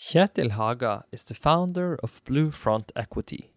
[0.00, 3.50] Kjetil Haga is the founder of Blue Front Equity,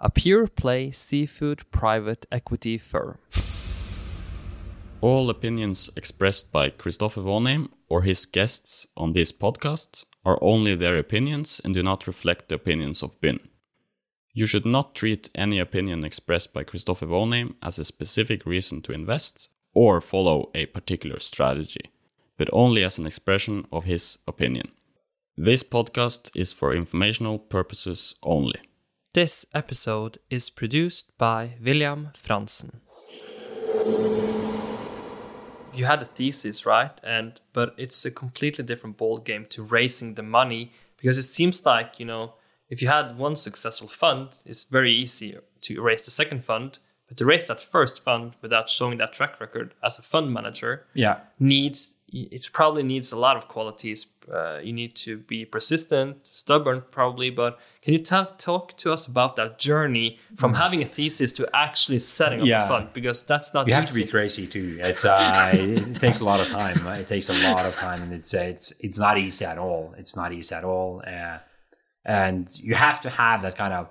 [0.00, 3.18] a pure play seafood private equity firm.
[5.02, 10.96] All opinions expressed by Christopher Vonheim or his guests on this podcast are only their
[10.96, 13.38] opinions and do not reflect the opinions of BIN.
[14.32, 18.92] You should not treat any opinion expressed by Christopher Vonheim as a specific reason to
[18.92, 21.90] invest or follow a particular strategy,
[22.38, 24.72] but only as an expression of his opinion.
[25.42, 28.60] This podcast is for informational purposes only.
[29.14, 32.80] This episode is produced by William Franzen.
[35.72, 36.92] You had a thesis, right?
[37.02, 41.64] And but it's a completely different ball game to raising the money because it seems
[41.64, 42.34] like, you know,
[42.68, 46.80] if you had one successful fund, it's very easy to raise the second fund.
[47.08, 50.84] But to raise that first fund without showing that track record as a fund manager
[50.94, 51.20] Yeah.
[51.38, 54.06] needs it probably needs a lot of qualities.
[54.32, 57.30] Uh, you need to be persistent, stubborn, probably.
[57.30, 61.48] But can you ta- talk to us about that journey from having a thesis to
[61.54, 62.48] actually setting up Mm.
[62.48, 62.64] Yeah.
[62.64, 62.88] a fund?
[62.92, 64.04] Because that's not You have to easy.
[64.04, 64.78] be crazy too.
[64.82, 66.76] It's uh, it takes a lot of time.
[67.00, 69.94] It takes a lot of time, and it's uh, it's it's not easy at all.
[69.98, 71.38] It's not easy at all, uh,
[72.04, 73.88] and you have to have that kind of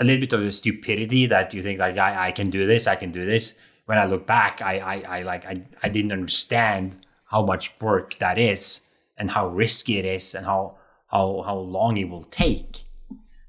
[0.00, 2.86] a little bit of the stupidity that you think like I, I can do this,
[2.88, 3.58] I can do this.
[3.86, 6.96] When I look back, I I, I like I, I didn't understand
[7.30, 11.96] how much work that is and how risky it is and how how how long
[11.96, 12.84] it will take.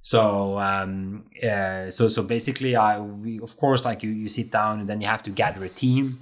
[0.02, 4.80] So um, uh, so so basically, I we, of course like you you sit down
[4.80, 6.22] and then you have to gather a team.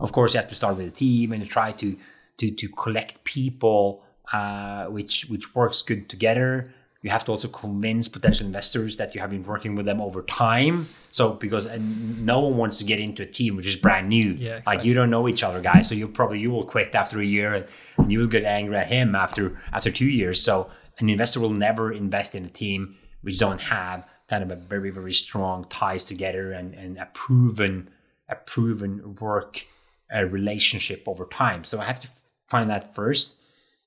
[0.00, 1.96] Of course, you have to start with a team and you try to
[2.38, 6.74] to to collect people uh, which which works good together.
[7.04, 10.22] You have to also convince potential investors that you have been working with them over
[10.22, 10.88] time.
[11.10, 14.30] So because no one wants to get into a team which is brand new.
[14.32, 15.86] Yeah, Like you don't know each other, guys.
[15.86, 17.66] So you probably you will quit after a year,
[17.98, 20.42] and you will get angry at him after after two years.
[20.42, 24.56] So an investor will never invest in a team which don't have kind of a
[24.56, 27.90] very very strong ties together and and a proven
[28.30, 29.66] a proven work
[30.14, 31.64] uh, relationship over time.
[31.64, 32.08] So I have to
[32.48, 33.36] find that first,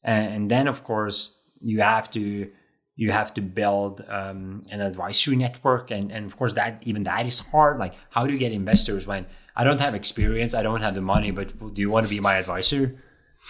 [0.03, 2.51] and, and then of course you have to
[2.97, 5.91] you have to build um, an advisory network.
[5.91, 7.77] And, and of course that even that is hard.
[7.77, 9.25] Like how do you get investors when
[9.55, 12.19] i don't have experience i don't have the money but do you want to be
[12.19, 12.95] my advisor?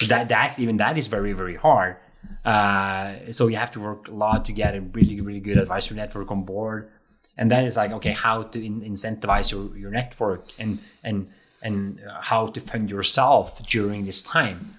[0.07, 1.97] That that's even that is very very hard.
[2.45, 5.97] Uh, so you have to work a lot to get a really really good advisory
[5.97, 6.91] network on board.
[7.37, 11.29] And then it's like okay how to in- incentivize your, your network and and
[11.61, 14.75] and uh, how to fund yourself during this time.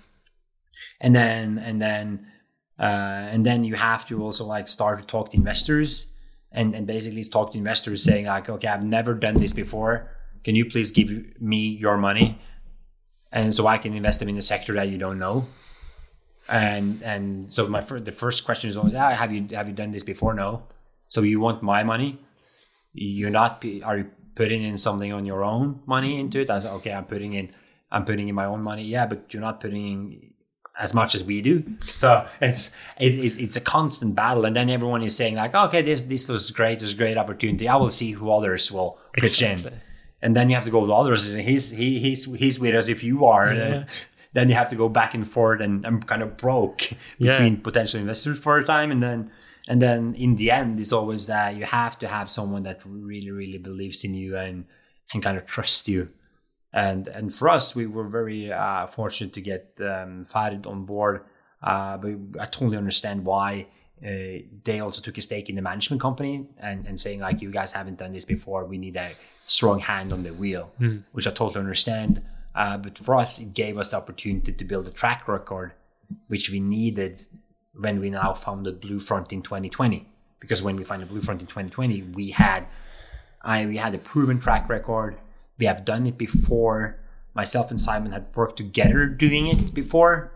[1.01, 2.28] And then and then
[2.79, 2.83] uh,
[3.33, 6.07] and then you have to also like start to talk to investors
[6.53, 10.11] and and basically talk to investors saying like okay i've never done this before.
[10.45, 12.39] Can you please give me your money?
[13.33, 15.47] And so i can invest them in a sector that you don't know.
[16.49, 19.91] And and so my the first question is always ah, have you have you done
[19.91, 20.33] this before?
[20.33, 20.63] No.
[21.09, 22.21] So you want my money.
[22.95, 26.49] You're not are you putting in something on your own money into it?
[26.49, 27.51] I said okay i'm putting in
[27.91, 28.85] i'm putting in my own money.
[28.85, 30.33] Yeah but you're not putting in
[30.79, 31.65] as much as we do.
[31.83, 34.45] So it's it, it, it's a constant battle.
[34.45, 37.17] And then everyone is saying like okay this this was great this is a great
[37.19, 37.69] opportunity.
[37.69, 39.81] I will see who others will pitch in.
[40.23, 41.31] And then you have to go with others.
[41.31, 42.89] And he's he, he's he's with us.
[42.89, 43.85] If you are uh, Yeah.
[44.35, 47.31] then you have to go back and forth and i'm kind of broke Yeah.
[47.31, 49.31] between potential investors for a time and then
[49.71, 53.31] and then in the end it's always that you have to have someone that really
[53.41, 54.57] really believes in you and
[55.13, 56.03] and kind of trusts you
[56.73, 61.25] and and for us we were very uh, fortunate to get um, Farid on board.
[61.63, 63.67] Uh, but I totally understand why
[64.01, 67.51] uh, they also took a stake in the management company and, and saying like you
[67.51, 68.65] guys haven't done this before.
[68.65, 69.13] We need a
[69.47, 70.71] strong hand on the wheel
[71.13, 72.23] which I totally understand.
[72.55, 75.73] Uh, but for us it gave us the opportunity to build a track record
[76.29, 77.19] which we needed
[77.75, 80.07] when we now founded Blue Front in 2020
[80.41, 82.67] because when we founded Blue Front in 2020 we had
[83.43, 85.17] I we had a proven track record.
[85.59, 87.01] We have done it before.
[87.35, 90.33] Myself and Simon had worked together doing it before,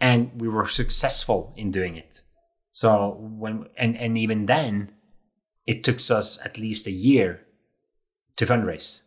[0.00, 2.22] and we were successful in doing it.
[2.72, 4.92] So when and and even then,
[5.66, 7.44] it took us at least a year
[8.36, 9.02] to fundraise.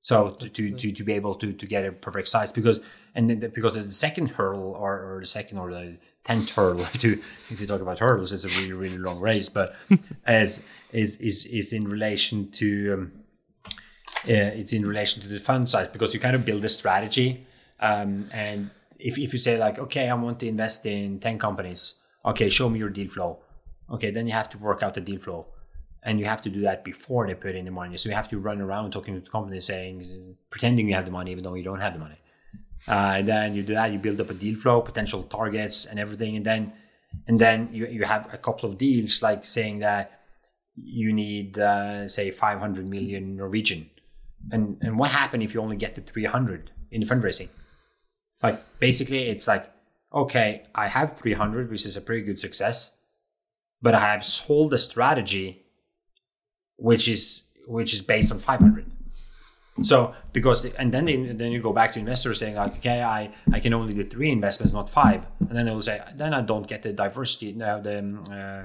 [0.00, 2.80] So to, to, to, to be able to, to get a perfect size because
[3.14, 6.50] and then the, because there's the second hurdle or, or the second or the tenth
[6.50, 7.20] hurdle to
[7.50, 9.74] if you talk about hurdles it's a really really long race but
[10.24, 13.12] as is is is in relation to um,
[14.24, 17.46] it's in relation to the fund size because you kind of build a strategy
[17.80, 22.00] um, and if, if you say like okay I want to invest in 10 companies
[22.24, 23.38] okay show me your deal flow
[23.90, 25.46] okay then you have to work out the deal flow
[26.02, 27.96] and you have to do that before they put in the money.
[27.96, 30.04] So you have to run around talking to the company, saying,
[30.48, 32.18] pretending you have the money, even though you don't have the money.
[32.86, 35.98] Uh, and then you do that, you build up a deal flow, potential targets, and
[35.98, 36.72] everything, and then
[37.26, 40.20] and then you you have a couple of deals like saying that
[40.74, 43.90] you need uh, say 500 million Norwegian,
[44.52, 47.48] and and what happened if you only get to 300 in the fundraising?
[48.42, 49.70] Like basically, it's like
[50.12, 52.92] okay, I have 300, which is a pretty good success,
[53.82, 55.66] but I have sold a strategy
[56.76, 58.90] which is which is based on 500.
[59.82, 63.02] So because the, and then they, then you go back to investors saying like okay
[63.02, 66.34] I I can only do three investments not five and then they will say then
[66.34, 68.64] I don't get the diversity now the um, uh,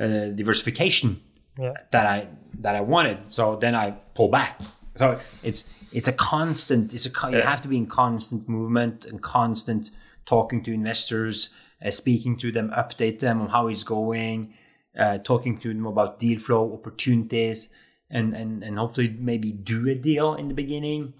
[0.00, 1.20] uh, diversification
[1.58, 1.74] Yeah.
[1.90, 2.28] that I
[2.60, 4.60] that I wanted so then I pull back
[4.96, 7.48] so it's it's a constant it's a you Yeah.
[7.50, 9.90] have to be in constant movement and constant
[10.26, 11.54] talking to investors
[11.84, 14.54] uh, speaking to them update them on how it's going
[14.98, 17.70] uh, talking to them about deal flow opportunities
[18.10, 21.12] and, and, and hopefully maybe do a deal in the beginning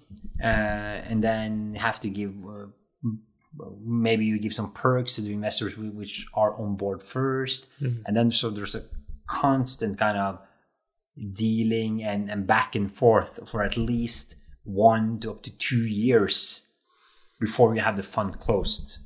[0.43, 2.67] uh, and then have to give uh,
[3.83, 7.67] maybe you give some perks to the investors which are on board 1st
[8.05, 8.83] and then so there's a
[9.27, 10.39] constant kind of
[11.33, 16.71] dealing and, and back and forth for at least one to up to two years
[17.39, 18.99] before you have the fund closed.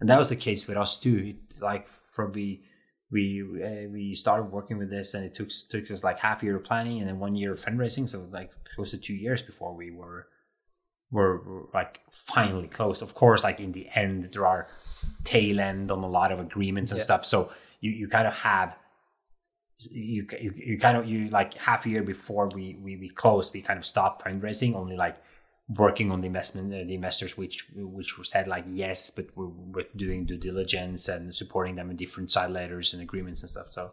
[0.00, 1.34] And that was the case with us too.
[1.48, 2.64] It's like from we
[3.10, 6.46] we uh, we started working with this and it took took us like half a
[6.46, 8.08] year of planning and then one year of fundraising.
[8.08, 10.26] So like close to two years before we were
[11.10, 13.02] were, were like finally closed.
[13.02, 14.68] Of course like in the end there are
[15.22, 17.04] tail end on a lot of agreements and Yeah.
[17.04, 17.26] stuff.
[17.26, 18.74] So you you kind of have
[19.90, 23.52] you, you you kind of you like half a year before we we, we closed
[23.52, 25.16] we kind of stopped fundraising only like
[25.68, 29.46] working on the investment uh, the investors which which were said like yes but we're,
[29.46, 33.70] we're doing due diligence and supporting them in different side letters and agreements and stuff
[33.70, 33.92] so.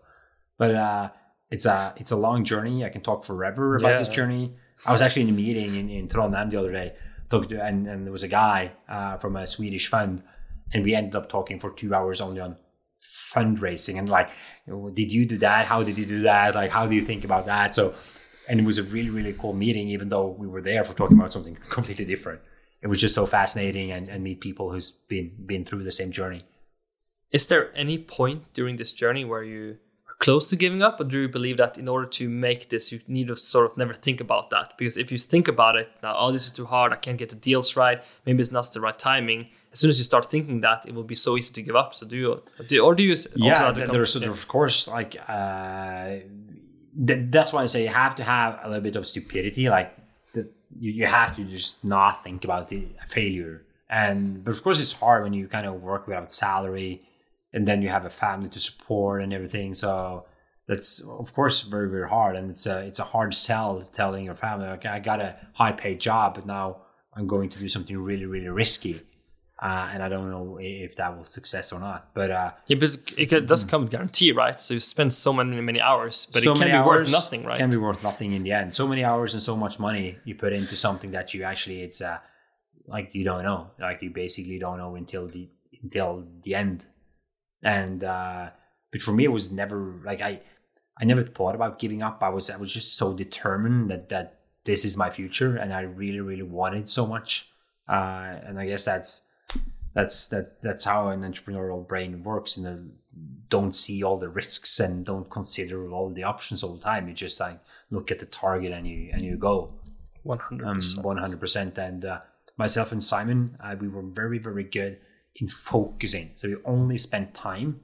[0.57, 1.09] But uh
[1.49, 2.85] it's a it's a long journey.
[2.85, 3.99] I can talk forever about Yeah.
[3.99, 4.53] this journey.
[4.85, 6.93] I was actually in a meeting in, in Trondheim the other day
[7.29, 10.21] talking to, and, and there was a guy uh, from a swedish fund
[10.73, 12.55] and we ended up talking for two hours only on
[13.01, 14.29] fundraising and like
[14.93, 15.65] did you do that?
[15.65, 16.55] How did you do that?
[16.55, 17.75] Like how do you think about that?
[17.75, 17.93] So
[18.47, 21.17] and it was a really really cool meeting even though we were there for talking
[21.17, 22.41] about something completely different.
[22.81, 26.11] It was just so fascinating and, and meet people who's been been through the same
[26.11, 26.43] journey.
[27.31, 29.77] Is there any point during this journey where you
[30.07, 32.91] are close to giving up, or do you believe that in order to make this,
[32.91, 34.73] you need to sort of never think about that?
[34.77, 37.29] Because if you think about it, now, oh, this is too hard, I can't get
[37.29, 39.47] the deals right, maybe it's not the right timing.
[39.71, 41.95] As soon as you start thinking that, it will be so easy to give up.
[41.95, 45.15] So do you, do, or do you also yeah there's sort of, of course like
[45.27, 46.17] uh
[47.07, 49.95] th- that's why i say you have to have a little bit of stupidity like
[50.33, 53.65] the, you, you have to just not think about the failure.
[53.89, 57.01] And but of course it's hard when you kind of work without salary
[57.53, 59.73] and then you have a family to support and everything.
[59.73, 60.25] So
[60.67, 64.35] that's of course very very hard and it's a it's a hard sell telling your
[64.35, 66.77] family okay i got a high paid job but now
[67.13, 69.01] i'm going to do something really really risky
[69.61, 72.89] uh, and i don't know if that will success or not but uh Yeah, but
[73.17, 74.59] it doesn't come with guarantee, right?
[74.59, 77.57] So you spend so many many hours, but so it can be worth nothing, right?
[77.57, 78.73] Can be worth nothing in the end.
[78.73, 82.01] So many hours and so much money you put into something that you actually it's
[82.01, 82.17] uh
[82.87, 83.61] like you don't know.
[83.87, 85.43] Like you basically don't know until the
[85.83, 86.79] until the end.
[87.63, 88.49] And uh
[88.91, 89.77] but for me it was never
[90.09, 90.41] like I
[90.99, 92.17] I never thought about giving up.
[92.21, 95.81] I was I was just so determined that that this is my future and I
[95.81, 97.29] really, really wanted so much.
[97.87, 99.11] Uh and I guess that's
[99.93, 102.93] that's that that's how an entrepreneurial brain works and uh,
[103.49, 107.07] don't see all the risks and don't consider all the options all the time.
[107.07, 109.73] You just like look at the target and you and you go.
[110.23, 111.05] One hundred um, percent.
[111.05, 112.19] 100% and uh,
[112.55, 114.99] myself and simon uh, we were very very good
[115.35, 116.31] in focusing.
[116.35, 117.81] So we only spent time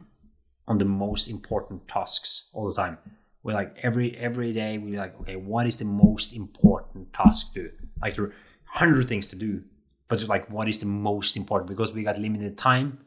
[0.68, 2.98] on the most important tasks all the time.
[3.44, 7.64] We're like every every day We're like okay what is the most important task to
[7.64, 7.72] do?
[8.02, 8.34] Like there are
[8.80, 9.64] 100 things to do
[10.08, 11.70] but like what is the most important?
[11.70, 13.00] Because we got limited time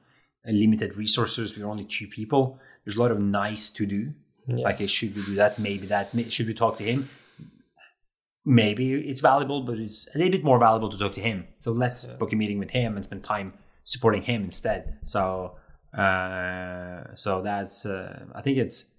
[0.45, 1.59] and limited resources.
[1.59, 2.59] We're only two people.
[2.85, 4.12] There's a lot of nice to do.
[4.47, 4.64] Yeah.
[4.64, 5.59] like hey, should we do that?
[5.59, 6.11] Maybe that.
[6.33, 7.09] Should we talk to him?
[8.45, 11.47] Maybe it's valuable but it's a little bit more valuable to talk to him.
[11.61, 13.52] So let's book a meeting with him and spend time
[13.85, 14.99] supporting him instead.
[15.04, 15.57] So
[15.97, 18.95] uh so that's uh, i think it's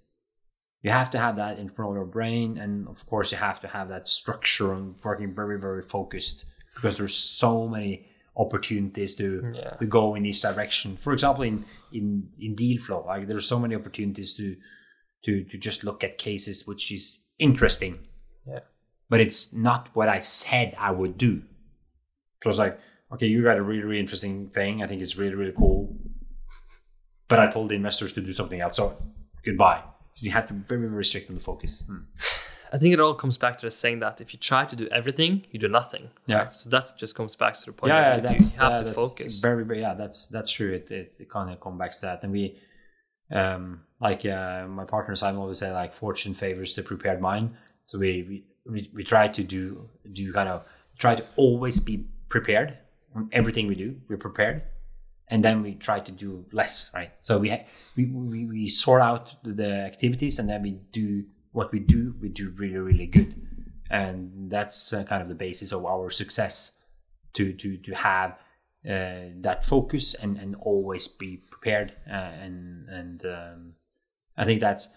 [0.81, 2.57] you have to have that entrepreneurial brain.
[2.57, 6.45] And of course you have to have that structure and working very very focused
[6.81, 9.75] because there's so many opportunities to, Yeah.
[9.81, 10.97] to go in this direction.
[10.97, 14.55] For example in in in deal flow like there's so many opportunities to
[15.25, 17.99] to to just look at cases which is interesting.
[18.47, 18.61] Yeah.
[19.09, 21.33] but it's not what i said i would do.
[22.43, 22.79] So it's like
[23.13, 24.81] okay you got a really really interesting thing.
[24.83, 25.95] I think it's really really cool.
[27.27, 28.75] But i told the investors to do something else.
[28.77, 28.95] So
[29.45, 29.83] goodbye.
[30.17, 31.83] You have to be very very strict on the focus.
[31.87, 32.03] Hmm.
[32.73, 34.87] I think it all comes back to the saying that if you try to do
[34.87, 36.09] everything, you do nothing.
[36.25, 36.37] Yeah.
[36.37, 36.53] right?
[36.53, 38.83] So that just comes back to the point yeah, that yeah that's you have to
[38.85, 39.41] that's focus.
[39.41, 42.23] very very yeah that's that's true it, it, it kind of comes back to that
[42.23, 42.57] and we
[43.31, 47.51] um, like uh, my partner Simon always say, like fortune favors the prepared mind.
[47.85, 50.65] So we we, we, we try to do do kind of
[50.97, 52.77] try to always be prepared
[53.15, 53.95] on everything we do.
[54.07, 54.63] We're prepared,
[55.27, 57.11] and then we try to do less, right?
[57.21, 61.71] So we ha- we, we we sort out the activities, and then we do what
[61.71, 62.15] we do.
[62.21, 63.35] We do really really good,
[63.89, 66.73] and that's uh, kind of the basis of our success.
[67.35, 68.31] To to to have
[68.83, 73.73] uh, that focus and and always be prepared uh, and and um,
[74.35, 74.93] I think that's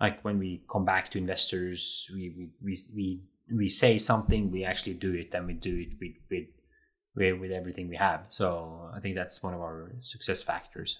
[0.00, 4.64] like when we come back to investors we we we we, we say something we
[4.64, 6.46] actually do it and we do it with with
[7.16, 10.98] with, with everything we have so I think that's one of our success factors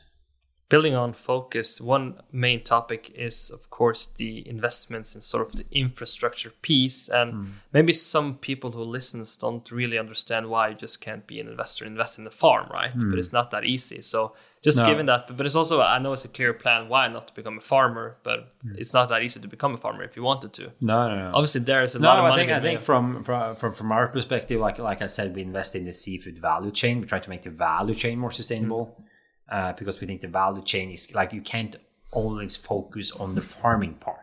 [0.68, 5.64] building on focus, one main topic is, of course, the investments in sort of the
[5.70, 7.08] infrastructure piece.
[7.08, 7.50] And mm.
[7.72, 11.84] maybe some people who listens don't really understand why you just can't be an investor,
[11.84, 12.96] invest in the farm, right?
[12.96, 13.10] Mm.
[13.10, 14.00] But it's not that easy.
[14.00, 14.86] So just no.
[14.86, 17.58] given that, but it's also, I know it's a clear plan why not to become
[17.58, 18.78] a farmer, but mm.
[18.78, 20.72] it's not that easy to become a farmer if you wanted to.
[20.80, 21.30] No, no, no.
[21.34, 22.42] Obviously, there's a no, lot of money.
[22.42, 25.76] I think, I think from, from, from our perspective, like, like I said, we invest
[25.76, 27.02] in the seafood value chain.
[27.02, 29.03] We try to make the value chain more sustainable
[29.48, 31.76] uh, because we think the value chain is like you can't
[32.10, 34.18] always focus on the farming part.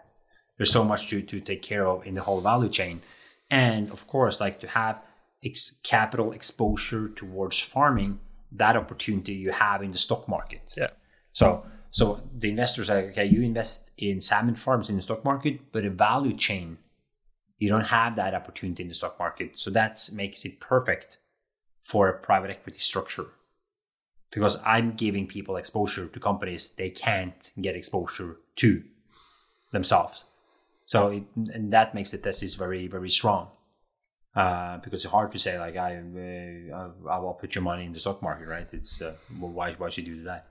[0.57, 3.01] There's so much to, to take care of in the whole value chain.
[3.49, 5.01] And of course, like to have
[5.43, 8.19] ex- capital exposure towards farming,
[8.51, 10.61] that opportunity you have in the stock market.
[10.77, 10.91] Yeah.
[11.33, 15.71] So so the investors are okay, you invest in salmon farms in the stock market,
[15.71, 16.77] but a value chain,
[17.57, 19.59] you don't have that opportunity in the stock market.
[19.59, 21.17] So that makes it perfect
[21.77, 23.27] for a private equity structure
[24.31, 28.83] because I'm giving people exposure to companies they can't get exposure to
[29.71, 30.25] themselves.
[30.85, 31.23] So it,
[31.53, 33.49] and that makes the thesis very very strong.
[34.33, 37.91] Uh, because it's hard to say like I uh, I will put your money in
[37.91, 38.67] the stock market, right?
[38.71, 40.47] It's uh, well, why why should you do that?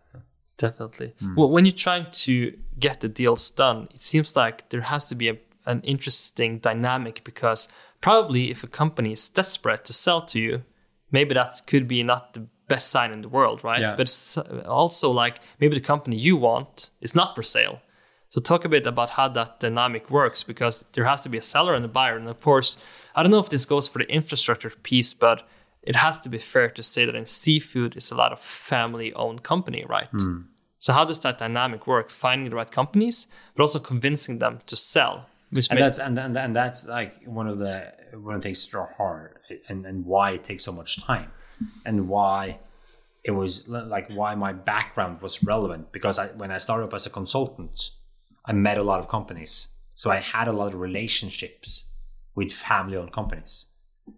[0.58, 1.14] Definitely.
[1.22, 1.36] Mm.
[1.36, 5.14] Well, when you're trying to get the deals done, it seems like there has to
[5.14, 7.66] be a, an interesting dynamic because
[8.02, 10.62] probably if a company is desperate to sell to you,
[11.10, 13.82] maybe that could be not the best sign in the world, right?
[13.82, 13.96] Yeah.
[13.96, 14.38] But it's
[14.78, 17.76] also like maybe the company you want is not for sale.
[18.30, 21.42] So talk a bit about how that dynamic works because there has to be a
[21.42, 22.16] seller and a buyer.
[22.16, 22.78] And of course,
[23.16, 25.38] I don't know if this goes for the infrastructure piece, but
[25.82, 29.12] it has to be fair to say that in seafood it's a lot of family
[29.14, 30.10] owned company, right?
[30.12, 30.44] Mm.
[30.78, 32.08] So how does that dynamic work?
[32.10, 35.26] Finding the right companies, but also convincing them to sell.
[35.50, 37.92] Which and that's and, and and that's like one of the
[38.26, 39.30] one of the things that are hard
[39.68, 41.30] and, and why it takes so much time
[41.84, 42.58] and why
[43.24, 47.06] it was like why my background was relevant because I, when I started up as
[47.06, 47.90] a consultant,
[48.44, 49.68] I met a lot of companies.
[49.94, 51.90] So I had a lot of relationships
[52.34, 53.66] with family owned companies.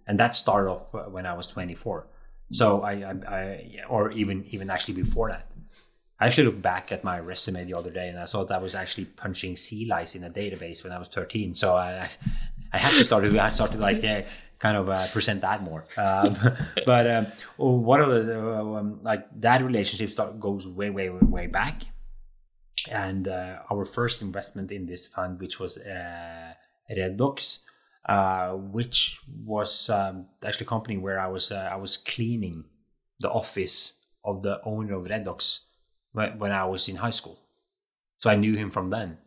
[0.06, 2.06] And that started off when I was 24.
[2.52, 5.48] So I, I, I, or even, even actually before that.
[6.20, 8.58] I actually looked back at my resume the other day and I saw that I
[8.58, 11.54] was actually punching sea lice in a database when I was 13.
[11.56, 12.08] So I,
[12.72, 14.22] I had to start, I started like, uh,
[14.62, 15.84] kind of uh, present that more.
[15.98, 16.36] Um,
[16.86, 17.26] but um,
[17.56, 21.82] one of the uh, um, like that relationship start, goes way, way, way back.
[22.90, 26.52] And uh, our first investment in this fund, which was uh,
[26.90, 27.60] Reddox,
[28.08, 32.64] uh, which was um, actually a company where I was uh, I was cleaning
[33.20, 35.66] the office of the owner of Reddox
[36.12, 37.38] when, when I was in high school.
[38.18, 39.18] So I knew him from then.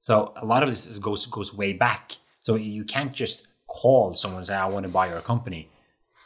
[0.00, 2.16] So a lot of this goes goes way back.
[2.40, 5.70] So you can't just call someone and say, I want to buy your company.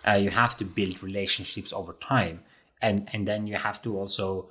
[0.06, 2.40] Uh, you have to build relationships over time.
[2.80, 4.49] And, and then you have to also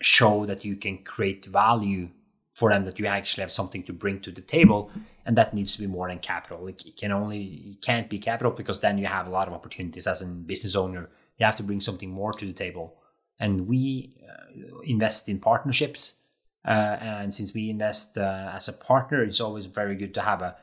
[0.00, 2.08] show that you can create value
[2.52, 4.90] for them, that you actually have something to bring to the table.
[5.26, 6.66] And that needs to be more than capital.
[6.66, 10.06] It can only, it can't be capital because then you have a lot of opportunities
[10.06, 11.10] as a business owner.
[11.38, 12.96] You have to bring something more to the table.
[13.38, 16.14] And we uh, invest in partnerships.
[16.66, 20.42] Uh, and since we invest uh, as a partner, it's always very good to have
[20.42, 20.56] a,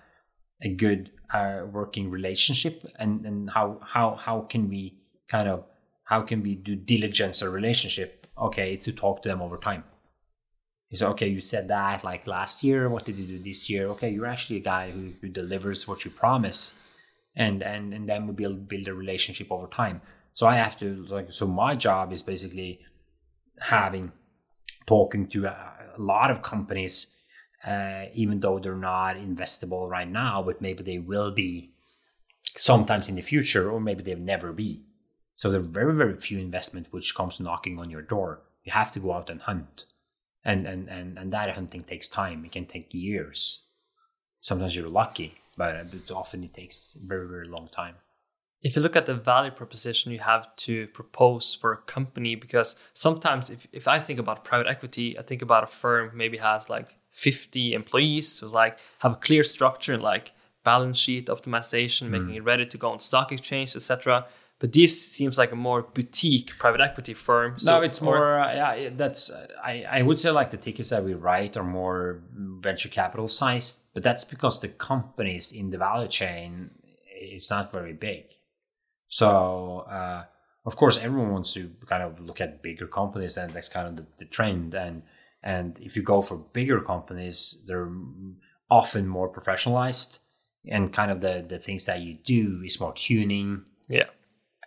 [0.61, 5.63] a good our working relationship and and how how how can we kind of
[6.03, 8.27] how can we do diligence a relationship?
[8.37, 9.83] Okay it's to talk to them over time.
[10.89, 12.89] You say okay you said that like last year.
[12.89, 13.87] What did you do this year?
[13.89, 16.73] Okay you're actually a guy who, who delivers what you promise
[17.35, 20.01] and and and then we build build a relationship over time.
[20.33, 22.81] So i have to like so my job is basically
[23.59, 24.11] having
[24.85, 25.55] talking to a,
[25.97, 27.14] a lot of companies
[27.63, 31.71] uh, even though they're not investable right now, but maybe they will be
[32.57, 34.83] sometimes in the future, or maybe they'll never be.
[35.35, 38.41] So there are very, very few investment which comes knocking on your door.
[38.63, 39.85] You have to go out and hunt.
[40.43, 42.45] And, and, and, and that hunting takes time.
[42.45, 43.65] It can take years.
[44.41, 47.95] Sometimes you're lucky, but, but often it takes very, very long time.
[48.61, 52.75] if you look at the value proposition you have to propose for a company, because
[52.93, 56.69] sometimes if, if I think about private equity, I think about a firm maybe has
[56.69, 60.33] like 50 employees, so like have a clear structure like
[60.65, 64.25] balance sheet optimization, making it ready to go on stock exchange, etc.
[64.59, 67.55] But this seems like a more boutique private equity firm.
[67.65, 68.39] no, it's more.
[68.39, 69.29] Uh, yeah, that's.
[69.29, 73.29] Uh, I I would say like the tickets that we write are more venture capital
[73.29, 76.71] sized, but that's because the companies in the value chain
[77.07, 78.25] it's not very big.
[79.07, 80.25] So uh,
[80.65, 83.95] of course, everyone wants to kind of look at bigger companies, and that's kind of
[83.95, 84.73] the, the trend.
[84.73, 85.03] And
[85.45, 87.91] and if you go for bigger companies, they're
[88.69, 90.19] often more professionalized,
[90.67, 94.05] and kind of the the things that you do is more tuning yeah.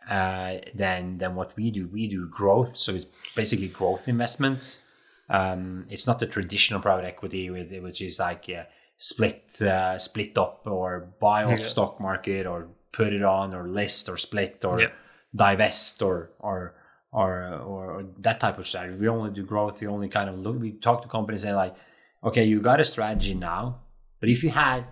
[0.09, 1.89] uh, than than what we do.
[1.89, 4.83] We do growth, so it's basically growth investments.
[5.29, 8.67] Um, it's not the traditional private equity, with which is like yeah,
[8.97, 11.67] split uh, split up or buy off Yeah.
[11.67, 14.91] stock market or put it on or list or split or Yeah.
[15.35, 16.75] divest or or
[17.13, 18.99] or or that type of strategy.
[18.99, 19.81] We only do growth.
[19.81, 20.59] We only kind of look.
[20.61, 21.75] We talk to companies and like,
[22.23, 23.81] okay, you got a strategy now,
[24.21, 24.85] but if you had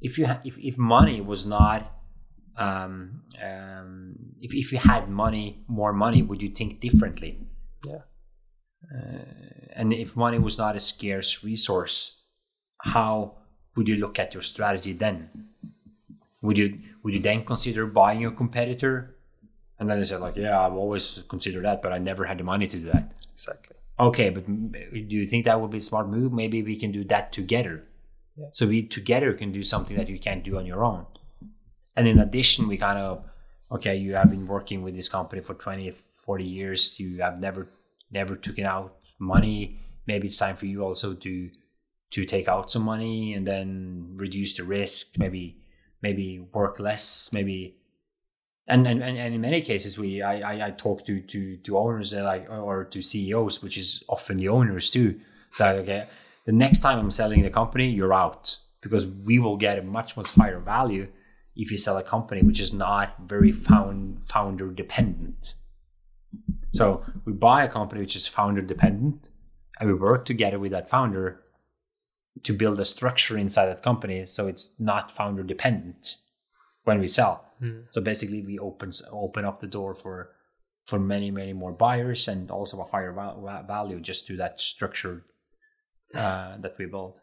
[0.00, 1.90] if you had if, if money was not
[2.56, 7.38] um, um, if, if you had money more money would you think differently
[7.86, 8.02] Yeah.
[8.94, 9.24] uh,
[9.74, 12.20] and if money was not a scarce resource
[12.78, 13.38] how
[13.74, 15.30] would you look at your strategy then
[16.42, 19.16] would you would you then consider buying your competitor
[19.78, 22.44] and then they said like yeah i've always considered that but i never had the
[22.44, 23.18] money to do that.
[23.32, 23.76] Exactly.
[23.98, 26.32] okay but do you think that would be a smart move?
[26.32, 27.84] Maybe we can do that together.
[28.36, 28.46] Yeah.
[28.52, 31.06] so we together can do something that you can't do on your own.
[31.96, 33.24] And in addition we kind of
[33.70, 37.00] okay you have been working with this company for 20 40 years.
[37.00, 37.68] You have never
[38.10, 39.80] never taken out money.
[40.06, 41.50] Maybe it's time for you also to
[42.12, 45.18] to take out some money and then reduce the risk.
[45.18, 45.58] Maybe
[46.00, 47.30] maybe work less.
[47.32, 47.76] Maybe
[48.66, 52.14] and and, and, in many cases we I, I, I talk to to to owners
[52.14, 55.20] uh, like or to CEOs which is often the owners too
[55.58, 56.08] that okay
[56.46, 60.16] the next time I'm selling the company you're out because we will get a much
[60.16, 61.08] much higher value
[61.54, 65.54] if you sell a company which is not very found founder dependent
[66.72, 69.28] so we buy a company which is founder dependent
[69.78, 71.42] and we work together with that founder
[72.42, 76.16] to build a structure inside that company so it's not founder dependent
[76.84, 77.44] when we sell.
[77.90, 80.30] So basically, we open open up the door for
[80.84, 85.22] for many many more buyers and also a higher va- value just to that structure
[86.14, 87.14] uh, that we build.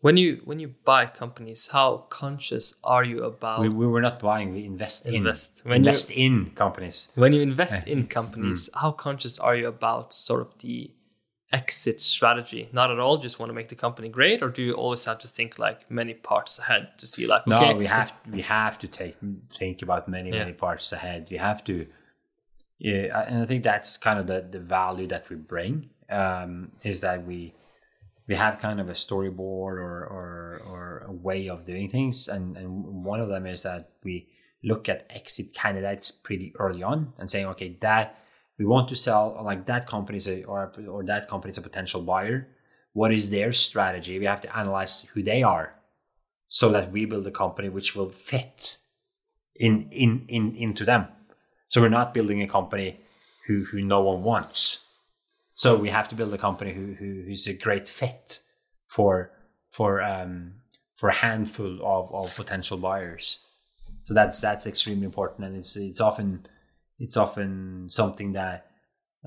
[0.00, 4.20] When you when you buy companies, how conscious are you about We, we were not
[4.20, 5.62] buying; we invest in Invest.
[5.64, 7.10] You- invest in companies.
[7.14, 8.70] when you invest in companies?
[8.74, 10.90] How conscious are you about sort of the
[11.52, 12.68] exit strategy?
[12.72, 13.18] Not at all.
[13.18, 15.90] Just want to make the company great, or do you always have to think like
[15.90, 19.16] many parts ahead to see like No, okay, we have we have to take
[19.52, 20.40] think about many Yeah.
[20.40, 21.28] many parts ahead.
[21.30, 21.86] We have to,
[22.78, 27.00] yeah, and I think that's kind of the the value that we bring um, is
[27.00, 27.54] that we
[28.28, 32.56] we have kind of a storyboard or or or a way of doing things, and
[32.56, 34.28] and one of them is that we
[34.64, 38.18] look at exit candidates pretty early on and saying, okay, that
[38.58, 41.62] we want to sell like that company is a, or or that company is a
[41.62, 42.48] potential buyer.
[42.92, 44.18] What is their strategy?
[44.18, 45.74] We have to analyze who they are
[46.48, 48.78] so that we build a company which will fit
[49.54, 51.06] in in in into them.
[51.68, 53.00] So we're not building a company
[53.46, 54.84] who who no one wants.
[55.54, 58.40] So we have to build a company who, who who's a great fit
[58.88, 59.32] for
[59.70, 60.54] for um
[60.94, 63.40] for a handful of, of potential buyers.
[64.04, 66.46] So that's that's extremely important, and it's it's often
[66.98, 68.66] it's often something that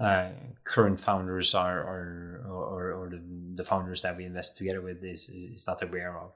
[0.02, 0.30] uh,
[0.64, 3.22] current founders are or or, or the,
[3.56, 6.32] the founders that we invest together with is is not aware of.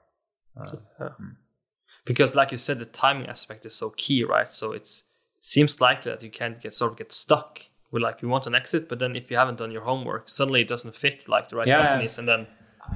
[2.06, 4.52] because like you said, the timing aspect is so key, right?
[4.52, 5.04] So it's
[5.38, 8.48] it seems likely that you can get sort of get stuck with like you want
[8.48, 11.50] an exit, but then if you haven't done your homework, suddenly it doesn't fit like
[11.50, 11.84] the right Yeah.
[11.84, 12.48] companies, and then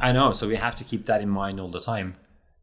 [0.02, 2.16] I know, so we have to keep that in mind all the time,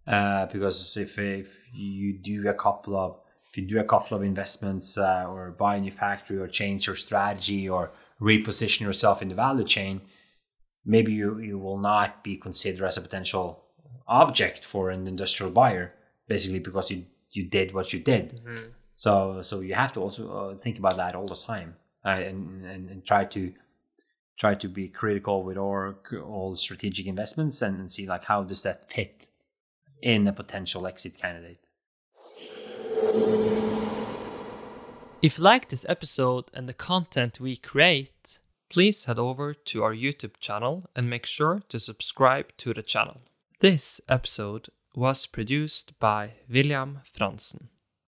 [0.07, 3.17] uh, because if if you do a couple of
[3.55, 6.89] if you do a couple of investments uh, or buy a new factory or change
[6.89, 10.01] your strategy or reposition yourself in the value chain,
[10.85, 13.65] maybe you you will not be considered as a potential
[14.09, 15.95] object for an industrial buyer,
[16.27, 18.41] basically because you you did what you did.
[18.97, 22.65] So so you have to also uh, think about that all the time uh, and,
[22.65, 23.53] and and try to
[24.37, 25.95] try to be critical with all
[26.27, 29.29] all strategic investments and, and see like how does that fit
[30.03, 31.64] in a potential exit candidate.
[35.23, 39.95] If you like this episode and the content we create, please head over to our
[39.95, 43.23] YouTube channel and make sure to subscribe to the channel.
[43.61, 47.69] This episode was produced by William Franzen.